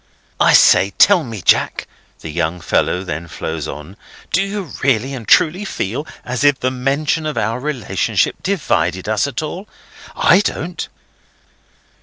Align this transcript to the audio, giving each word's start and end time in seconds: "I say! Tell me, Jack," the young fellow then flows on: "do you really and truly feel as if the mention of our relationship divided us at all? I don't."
"I 0.39 0.53
say! 0.53 0.93
Tell 0.97 1.23
me, 1.23 1.43
Jack," 1.43 1.87
the 2.21 2.31
young 2.31 2.59
fellow 2.59 3.03
then 3.03 3.27
flows 3.27 3.67
on: 3.67 3.97
"do 4.33 4.41
you 4.41 4.71
really 4.81 5.13
and 5.13 5.27
truly 5.27 5.63
feel 5.63 6.07
as 6.25 6.43
if 6.43 6.59
the 6.59 6.71
mention 6.71 7.27
of 7.27 7.37
our 7.37 7.59
relationship 7.59 8.41
divided 8.41 9.07
us 9.07 9.27
at 9.27 9.43
all? 9.43 9.69
I 10.15 10.39
don't." 10.39 10.87